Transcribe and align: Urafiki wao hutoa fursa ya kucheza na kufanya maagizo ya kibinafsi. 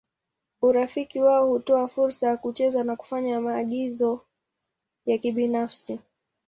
Urafiki 0.61 1.19
wao 1.21 1.47
hutoa 1.49 1.87
fursa 1.87 2.27
ya 2.27 2.37
kucheza 2.37 2.83
na 2.83 2.95
kufanya 2.95 3.41
maagizo 3.41 4.21
ya 5.05 5.17
kibinafsi. 5.17 5.99